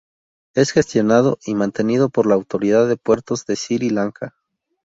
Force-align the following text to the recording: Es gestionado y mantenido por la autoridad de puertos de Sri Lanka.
Es 0.55 0.71
gestionado 0.71 1.37
y 1.45 1.53
mantenido 1.53 2.09
por 2.09 2.25
la 2.25 2.33
autoridad 2.33 2.87
de 2.87 2.97
puertos 2.97 3.45
de 3.45 3.55
Sri 3.55 3.91
Lanka. 3.91 4.33